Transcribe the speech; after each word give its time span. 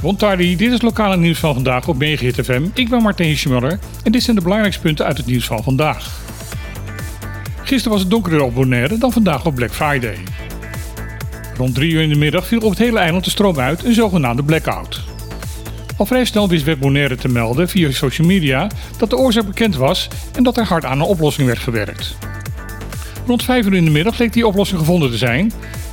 Bontardi, 0.00 0.56
dit 0.56 0.66
is 0.66 0.72
het 0.72 0.82
lokale 0.82 1.16
nieuws 1.16 1.38
van 1.38 1.54
vandaag 1.54 1.88
op 1.88 1.98
Megahit 1.98 2.34
FM. 2.44 2.62
Ik 2.74 2.88
ben 2.88 3.02
Martijn 3.02 3.36
Schmuller 3.36 3.78
en 4.04 4.12
dit 4.12 4.22
zijn 4.22 4.36
de 4.36 4.42
belangrijkste 4.42 4.82
punten 4.82 5.06
uit 5.06 5.16
het 5.16 5.26
nieuws 5.26 5.46
van 5.46 5.62
vandaag. 5.62 6.10
Gisteren 7.62 7.92
was 7.92 8.00
het 8.00 8.10
donkerder 8.10 8.42
op 8.42 8.54
Bonaire 8.54 8.98
dan 8.98 9.12
vandaag 9.12 9.46
op 9.46 9.54
Black 9.54 9.70
Friday. 9.70 10.16
Rond 11.56 11.74
3 11.74 11.92
uur 11.92 12.02
in 12.02 12.08
de 12.08 12.14
middag 12.14 12.46
viel 12.46 12.60
op 12.60 12.70
het 12.70 12.78
hele 12.78 12.98
eiland 12.98 13.24
de 13.24 13.30
stroom 13.30 13.58
uit, 13.58 13.84
een 13.84 13.94
zogenaamde 13.94 14.42
blackout. 14.42 15.00
Al 15.96 16.06
vrij 16.06 16.24
snel 16.24 16.48
wist 16.48 16.64
Web 16.64 16.78
Bonaire 16.78 17.16
te 17.16 17.28
melden 17.28 17.68
via 17.68 17.90
social 17.90 18.26
media 18.26 18.70
dat 18.98 19.10
de 19.10 19.16
oorzaak 19.16 19.46
bekend 19.46 19.76
was 19.76 20.08
en 20.34 20.42
dat 20.42 20.56
er 20.56 20.64
hard 20.64 20.84
aan 20.84 21.00
een 21.00 21.06
oplossing 21.06 21.46
werd 21.46 21.58
gewerkt. 21.58 22.16
Rond 23.26 23.42
5 23.42 23.66
uur 23.66 23.74
in 23.74 23.84
de 23.84 23.90
middag 23.90 24.18
leek 24.18 24.32
die 24.32 24.46
oplossing 24.46 24.78
gevonden 24.78 25.10
te 25.10 25.16
zijn. 25.16 25.52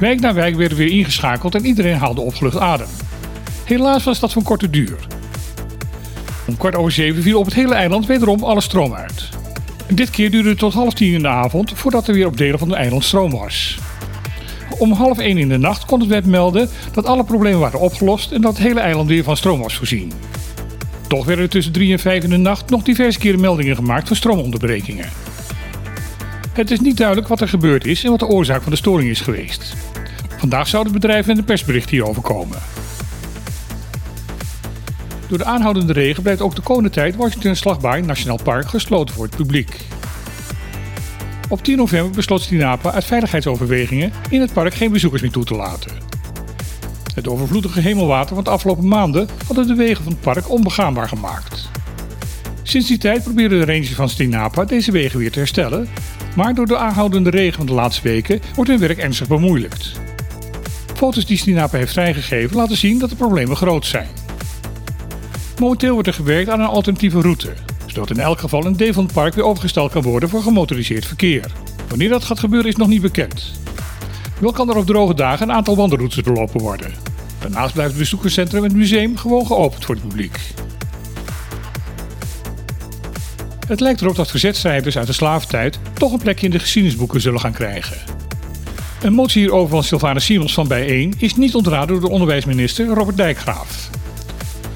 Wijk 0.00 0.20
na 0.20 0.34
wijk 0.34 0.56
werden 0.56 0.78
weer 0.78 0.90
ingeschakeld 0.90 1.54
en 1.54 1.66
iedereen 1.66 1.96
haalde 1.96 2.20
opgelucht 2.20 2.58
adem. 2.58 2.86
Helaas 3.64 4.04
was 4.04 4.20
dat 4.20 4.32
van 4.32 4.42
korte 4.42 4.70
duur. 4.70 5.06
Om 6.46 6.56
kwart 6.56 6.76
over 6.76 6.92
zeven 6.92 7.22
viel 7.22 7.38
op 7.38 7.44
het 7.44 7.54
hele 7.54 7.74
eiland 7.74 8.06
wederom 8.06 8.42
alle 8.42 8.60
stroom 8.60 8.94
uit. 8.94 9.28
En 9.86 9.94
dit 9.94 10.10
keer 10.10 10.30
duurde 10.30 10.48
het 10.48 10.58
tot 10.58 10.74
half 10.74 10.94
tien 10.94 11.12
in 11.12 11.22
de 11.22 11.28
avond 11.28 11.72
voordat 11.74 12.08
er 12.08 12.14
weer 12.14 12.26
op 12.26 12.36
delen 12.36 12.58
van 12.58 12.68
het 12.68 12.78
eiland 12.78 13.04
stroom 13.04 13.30
was. 13.30 13.78
Om 14.78 14.92
half 14.92 15.18
één 15.18 15.38
in 15.38 15.48
de 15.48 15.58
nacht 15.58 15.84
kon 15.84 16.00
het 16.00 16.08
web 16.08 16.24
melden 16.24 16.68
dat 16.92 17.06
alle 17.06 17.24
problemen 17.24 17.60
waren 17.60 17.80
opgelost 17.80 18.32
en 18.32 18.40
dat 18.40 18.56
het 18.56 18.66
hele 18.66 18.80
eiland 18.80 19.08
weer 19.08 19.24
van 19.24 19.36
stroom 19.36 19.60
was 19.60 19.74
voorzien. 19.74 20.12
Toch 21.08 21.24
werden 21.24 21.44
er 21.44 21.50
tussen 21.50 21.72
3 21.72 21.92
en 21.92 21.98
5 21.98 22.24
in 22.24 22.30
de 22.30 22.36
nacht 22.36 22.70
nog 22.70 22.82
diverse 22.82 23.18
keren 23.18 23.40
meldingen 23.40 23.76
gemaakt 23.76 24.06
van 24.06 24.16
stroomonderbrekingen. 24.16 25.08
Het 26.52 26.70
is 26.70 26.80
niet 26.80 26.96
duidelijk 26.96 27.28
wat 27.28 27.40
er 27.40 27.48
gebeurd 27.48 27.86
is 27.86 28.04
en 28.04 28.10
wat 28.10 28.18
de 28.18 28.26
oorzaak 28.26 28.62
van 28.62 28.72
de 28.72 28.78
storing 28.78 29.10
is 29.10 29.20
geweest. 29.20 29.76
Vandaag 30.38 30.68
zou 30.68 30.82
het 30.82 30.92
bedrijf 30.92 31.26
met 31.26 31.38
een 31.38 31.44
persbericht 31.44 31.90
hierover 31.90 32.22
komen. 32.22 32.58
Door 35.28 35.38
de 35.38 35.44
aanhoudende 35.44 35.92
regen 35.92 36.22
blijft 36.22 36.40
ook 36.40 36.54
de 36.54 36.62
komende 36.62 36.90
tijd 36.90 37.16
Washington 37.16 37.56
Slagbaai 37.56 38.02
Nationaal 38.02 38.42
Park 38.42 38.68
gesloten 38.68 39.14
voor 39.14 39.24
het 39.24 39.36
publiek. 39.36 39.86
Op 41.48 41.62
10 41.62 41.76
november 41.76 42.10
besloot 42.10 42.42
Stinapa 42.42 42.92
uit 42.92 43.04
veiligheidsoverwegingen 43.04 44.12
in 44.30 44.40
het 44.40 44.52
park 44.52 44.74
geen 44.74 44.92
bezoekers 44.92 45.22
meer 45.22 45.30
toe 45.30 45.44
te 45.44 45.54
laten. 45.54 45.92
Het 47.14 47.28
overvloedige 47.28 47.80
hemelwater 47.80 48.34
van 48.34 48.44
de 48.44 48.50
afgelopen 48.50 48.88
maanden 48.88 49.28
hadden 49.46 49.66
de 49.66 49.74
wegen 49.74 50.04
van 50.04 50.12
het 50.12 50.20
park 50.20 50.50
onbegaanbaar 50.50 51.08
gemaakt. 51.08 51.68
Sinds 52.62 52.88
die 52.88 52.98
tijd 52.98 53.22
probeerden 53.22 53.58
de 53.58 53.72
rangers 53.72 53.94
van 53.94 54.08
Stinapa 54.08 54.64
deze 54.64 54.92
wegen 54.92 55.18
weer 55.18 55.30
te 55.30 55.38
herstellen, 55.38 55.88
maar 56.36 56.54
door 56.54 56.66
de 56.66 56.76
aanhoudende 56.76 57.30
regen 57.30 57.56
van 57.56 57.66
de 57.66 57.72
laatste 57.72 58.02
weken 58.02 58.40
wordt 58.54 58.70
hun 58.70 58.80
werk 58.80 58.98
ernstig 58.98 59.28
bemoeilijkt. 59.28 60.00
Foto's 60.98 61.26
die 61.26 61.36
Stinapa 61.36 61.76
heeft 61.76 61.92
vrijgegeven 61.92 62.56
laten 62.56 62.76
zien 62.76 62.98
dat 62.98 63.10
de 63.10 63.16
problemen 63.16 63.56
groot 63.56 63.86
zijn. 63.86 64.08
Momenteel 65.58 65.92
wordt 65.92 66.08
er 66.08 66.14
gewerkt 66.14 66.50
aan 66.50 66.60
een 66.60 66.66
alternatieve 66.66 67.20
route, 67.20 67.52
zodat 67.86 68.10
in 68.10 68.18
elk 68.18 68.38
geval 68.38 68.64
een 68.64 68.76
deel 68.76 68.92
van 68.92 69.04
het 69.04 69.12
park 69.12 69.34
weer 69.34 69.44
overgesteld 69.44 69.92
kan 69.92 70.02
worden 70.02 70.28
voor 70.28 70.42
gemotoriseerd 70.42 71.06
verkeer. 71.06 71.52
Wanneer 71.88 72.08
dat 72.08 72.24
gaat 72.24 72.38
gebeuren 72.38 72.70
is 72.70 72.76
nog 72.76 72.88
niet 72.88 73.02
bekend. 73.02 73.52
Wel 74.40 74.52
kan 74.52 74.68
er 74.68 74.76
op 74.76 74.86
droge 74.86 75.14
dagen 75.14 75.48
een 75.48 75.54
aantal 75.54 75.76
wandelroutes 75.76 76.22
doorlopen 76.22 76.60
worden. 76.60 76.92
Daarnaast 77.38 77.72
blijft 77.72 77.90
het 77.90 78.00
bezoekerscentrum 78.00 78.62
en 78.62 78.68
het 78.68 78.78
museum 78.78 79.16
gewoon 79.16 79.46
geopend 79.46 79.84
voor 79.84 79.94
het 79.94 80.08
publiek. 80.08 80.38
Het 83.66 83.80
lijkt 83.80 84.00
erop 84.00 84.16
dat 84.16 84.30
verzetstrijders 84.30 84.98
uit 84.98 85.06
de 85.06 85.12
slaventijd 85.12 85.78
toch 85.92 86.12
een 86.12 86.18
plekje 86.18 86.46
in 86.46 86.52
de 86.52 86.58
geschiedenisboeken 86.58 87.20
zullen 87.20 87.40
gaan 87.40 87.52
krijgen. 87.52 87.96
Een 89.02 89.12
motie 89.12 89.42
hierover 89.42 89.70
van 89.70 89.84
Sylvana 89.84 90.18
Simons 90.18 90.54
van 90.54 90.68
Bijeen 90.68 91.14
is 91.18 91.36
niet 91.36 91.54
ontraden 91.54 91.88
door 91.88 92.00
de 92.00 92.08
onderwijsminister 92.08 92.86
Robert 92.86 93.16
Dijkgraaf. 93.16 93.90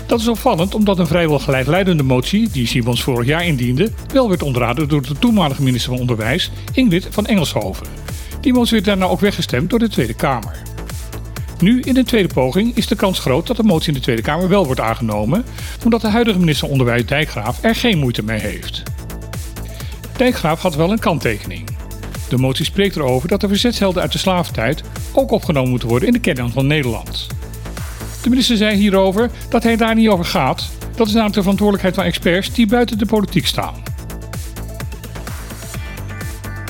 Dat 0.07 0.21
is 0.21 0.29
opvallend 0.29 0.75
omdat 0.75 0.99
een 0.99 1.07
vrijwel 1.07 1.39
gelijkleidende 1.39 2.03
motie, 2.03 2.51
die 2.51 2.67
Simons 2.67 3.03
vorig 3.03 3.27
jaar 3.27 3.47
indiende, 3.47 3.91
wel 4.13 4.29
werd 4.29 4.43
ontraden 4.43 4.89
door 4.89 5.03
de 5.03 5.19
toenmalige 5.19 5.63
minister 5.63 5.91
van 5.91 6.01
Onderwijs, 6.01 6.51
Ingrid 6.73 7.09
van 7.11 7.27
Engelshoven. 7.27 7.87
Die 8.41 8.53
motie 8.53 8.73
werd 8.73 8.85
daarna 8.85 9.05
ook 9.05 9.21
weggestemd 9.21 9.71
door 9.71 9.79
de 9.79 9.89
Tweede 9.89 10.15
Kamer. 10.15 10.63
Nu, 11.59 11.81
in 11.81 11.95
de 11.95 12.05
tweede 12.05 12.35
poging, 12.35 12.77
is 12.77 12.87
de 12.87 12.97
kans 12.97 13.19
groot 13.19 13.47
dat 13.47 13.57
de 13.57 13.63
motie 13.63 13.89
in 13.89 13.95
de 13.95 14.01
Tweede 14.01 14.23
Kamer 14.23 14.49
wel 14.49 14.67
wordt 14.67 14.81
aangenomen, 14.81 15.45
omdat 15.85 16.01
de 16.01 16.09
huidige 16.09 16.39
minister 16.39 16.69
van 16.69 16.79
Onderwijs 16.79 17.07
Dijkgraaf 17.07 17.59
er 17.63 17.75
geen 17.75 17.99
moeite 17.99 18.25
mee 18.25 18.41
heeft. 18.41 18.83
Dijkgraaf 20.17 20.61
had 20.61 20.75
wel 20.75 20.91
een 20.91 20.99
kanttekening. 20.99 21.72
De 22.33 22.39
motie 22.39 22.65
spreekt 22.65 22.97
erover 22.97 23.29
dat 23.29 23.41
de 23.41 23.49
verzetshelden 23.49 24.03
uit 24.03 24.13
de 24.13 24.19
slaventijd 24.19 24.83
ook 25.13 25.31
opgenomen 25.31 25.71
moeten 25.71 25.89
worden 25.89 26.09
in 26.09 26.15
de 26.15 26.21
kernland 26.21 26.53
van 26.53 26.67
Nederland. 26.67 27.27
De 28.23 28.29
minister 28.29 28.57
zei 28.57 28.77
hierover 28.77 29.31
dat 29.49 29.63
hij 29.63 29.77
daar 29.77 29.95
niet 29.95 30.09
over 30.09 30.25
gaat. 30.25 30.71
Dat 30.97 31.07
is 31.07 31.13
namelijk 31.13 31.35
de 31.35 31.41
verantwoordelijkheid 31.41 31.95
van 31.95 32.05
experts 32.05 32.53
die 32.53 32.67
buiten 32.67 32.99
de 32.99 33.07
politiek 33.07 33.47
staan. 33.47 33.75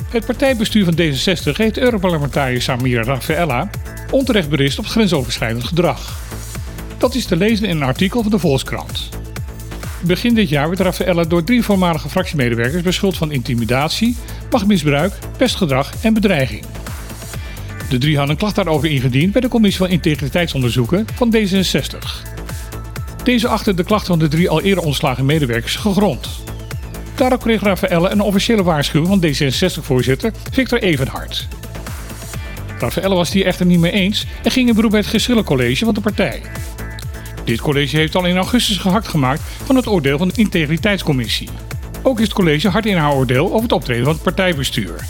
Het 0.09 0.25
partijbestuur 0.25 0.85
van 0.85 0.95
D66 0.95 1.55
heeft 1.55 1.77
Europarlementariër 1.77 2.61
Samira 2.61 3.03
Raffaella 3.03 3.69
onterecht 4.11 4.49
berist 4.49 4.79
op 4.79 4.85
grensoverschrijdend 4.85 5.63
gedrag. 5.63 6.19
Dat 6.97 7.15
is 7.15 7.25
te 7.25 7.35
lezen 7.35 7.67
in 7.67 7.75
een 7.75 7.83
artikel 7.83 8.21
van 8.21 8.31
de 8.31 8.39
Volkskrant. 8.39 9.09
Begin 10.05 10.33
dit 10.33 10.49
jaar 10.49 10.67
werd 10.67 10.79
Raffaella 10.79 11.23
door 11.23 11.43
drie 11.43 11.63
voormalige 11.63 12.09
fractiemedewerkers 12.09 12.83
beschuldigd 12.83 13.19
van 13.19 13.31
intimidatie, 13.31 14.15
machtmisbruik, 14.51 15.13
pestgedrag 15.37 15.93
en 16.01 16.13
bedreiging. 16.13 16.65
De 17.89 17.97
drie 17.97 18.17
hadden 18.17 18.33
een 18.33 18.39
klacht 18.39 18.55
daarover 18.55 18.89
ingediend 18.89 19.31
bij 19.31 19.41
de 19.41 19.47
Commissie 19.47 19.81
van 19.81 19.89
Integriteitsonderzoeken 19.89 21.05
van 21.15 21.35
D66. 21.35 22.31
Deze 23.23 23.47
achter 23.47 23.75
de 23.75 23.83
klachten 23.83 24.07
van 24.07 24.19
de 24.19 24.27
drie 24.27 24.49
al 24.49 24.61
eerder 24.61 24.83
ontslagen 24.83 25.25
medewerkers 25.25 25.75
gegrond. 25.75 26.29
Daarop 27.15 27.41
kreeg 27.41 27.61
Raffaella 27.61 28.11
een 28.11 28.21
officiële 28.21 28.63
waarschuwing 28.63 29.11
van 29.11 29.29
D66-voorzitter 29.29 30.33
Victor 30.51 30.81
Evenhart. 30.81 31.47
Raffaella 32.79 33.15
was 33.15 33.31
hier 33.31 33.45
echter 33.45 33.65
niet 33.65 33.79
mee 33.79 33.91
eens 33.91 34.25
en 34.43 34.51
ging 34.51 34.69
in 34.69 34.75
beroep 34.75 34.91
bij 34.91 34.99
het 34.99 35.09
geschillencollege 35.09 35.85
van 35.85 35.93
de 35.93 36.01
partij. 36.01 36.41
Dit 37.43 37.61
college 37.61 37.97
heeft 37.97 38.15
al 38.15 38.25
in 38.25 38.35
augustus 38.35 38.77
gehakt 38.77 39.07
gemaakt 39.07 39.41
van 39.63 39.75
het 39.75 39.87
oordeel 39.87 40.17
van 40.17 40.27
de 40.27 40.33
Integriteitscommissie. 40.35 41.49
Ook 42.01 42.19
is 42.19 42.25
het 42.25 42.33
college 42.33 42.69
hard 42.69 42.85
in 42.85 42.97
haar 42.97 43.13
oordeel 43.13 43.45
over 43.45 43.61
het 43.61 43.71
optreden 43.71 44.03
van 44.03 44.13
het 44.13 44.23
partijbestuur. 44.23 45.05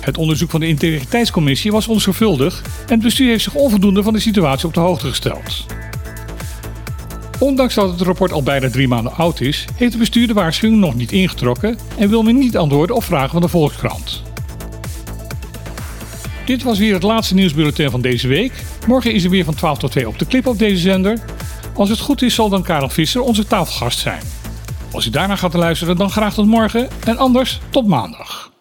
Het 0.00 0.18
onderzoek 0.18 0.50
van 0.50 0.60
de 0.60 0.66
Integriteitscommissie 0.66 1.72
was 1.72 1.88
onzorgvuldig 1.88 2.62
en 2.62 2.92
het 2.92 3.02
bestuur 3.02 3.28
heeft 3.28 3.44
zich 3.44 3.54
onvoldoende 3.54 4.02
van 4.02 4.12
de 4.12 4.20
situatie 4.20 4.66
op 4.66 4.74
de 4.74 4.80
hoogte 4.80 5.08
gesteld. 5.08 5.66
Ondanks 7.38 7.74
dat 7.74 7.90
het 7.90 8.00
rapport 8.00 8.32
al 8.32 8.42
bijna 8.42 8.70
drie 8.70 8.88
maanden 8.88 9.14
oud 9.14 9.40
is, 9.40 9.64
heeft 9.74 9.92
het 9.92 10.00
bestuur 10.00 10.26
de 10.26 10.32
waarschuwing 10.32 10.80
nog 10.80 10.94
niet 10.94 11.12
ingetrokken 11.12 11.78
en 11.98 12.08
wil 12.08 12.22
men 12.22 12.38
niet 12.38 12.56
antwoorden 12.56 12.96
op 12.96 13.04
vragen 13.04 13.30
van 13.30 13.40
de 13.40 13.48
Volkskrant. 13.48 14.22
Dit 16.44 16.62
was 16.62 16.78
weer 16.78 16.94
het 16.94 17.02
laatste 17.02 17.34
nieuwsbulletin 17.34 17.90
van 17.90 18.00
deze 18.00 18.28
week. 18.28 18.52
Morgen 18.86 19.12
is 19.12 19.24
er 19.24 19.30
weer 19.30 19.44
van 19.44 19.54
12 19.54 19.78
tot 19.78 19.90
2 19.90 20.08
op 20.08 20.18
de 20.18 20.26
clip 20.26 20.46
op 20.46 20.58
deze 20.58 20.76
zender. 20.76 21.18
Als 21.74 21.88
het 21.88 21.98
goed 21.98 22.22
is 22.22 22.34
zal 22.34 22.48
dan 22.48 22.62
Karel 22.62 22.88
Visser 22.88 23.20
onze 23.20 23.46
tafelgast 23.46 23.98
zijn. 23.98 24.22
Als 24.92 25.06
u 25.06 25.10
daarna 25.10 25.36
gaat 25.36 25.54
luisteren 25.54 25.96
dan 25.96 26.10
graag 26.10 26.34
tot 26.34 26.46
morgen 26.46 26.88
en 27.04 27.16
anders 27.16 27.60
tot 27.70 27.86
maandag. 27.86 28.53